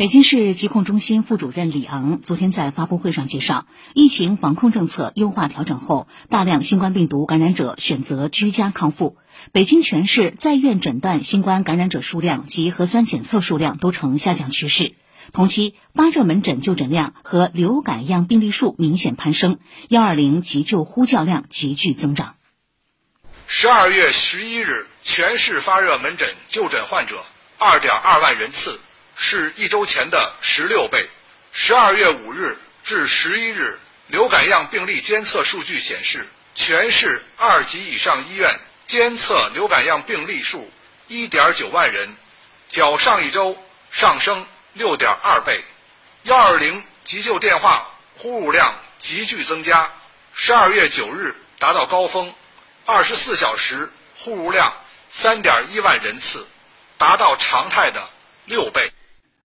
[0.00, 9.18] 北京市疾控中心副主任李昂昨天在发布会上介绍，疫情防控政策优化调整后，大量新冠病毒感染者选择居家康复。
[9.52, 14.94] 北京全市在院诊断新冠感染者数量及核酸检测数量都呈下降趋势。
[15.34, 19.58] 同期，发热门诊就诊量和流感样病例数明显攀升，
[19.90, 22.36] 幺二零急救呼叫量急剧增长。
[23.46, 27.16] 十二月十一日，全市发热门诊就诊患者
[27.58, 28.80] 二点二万人次。
[29.22, 31.06] 是一周前的十六倍。
[31.52, 40.72] 十二月五日至十一日，流感样病例监测数据显示，全市二级以上医院监测流感样病例数
[41.06, 42.16] 一点九万人，
[42.70, 45.62] 较上一周上升六点二倍。
[46.22, 49.92] 幺二零急救电话呼入量急剧增加，
[50.32, 52.34] 十二月九日达到高峰，
[52.86, 54.72] 二十四小时呼入量
[55.10, 56.48] 三点一万人次，
[56.96, 58.08] 达到常态的
[58.46, 58.90] 六倍。